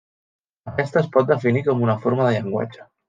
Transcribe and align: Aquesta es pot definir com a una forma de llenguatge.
Aquesta 0.71 0.99
es 1.03 1.09
pot 1.17 1.29
definir 1.33 1.63
com 1.67 1.83
a 1.85 1.89
una 1.89 1.97
forma 2.07 2.27
de 2.29 2.33
llenguatge. 2.39 2.89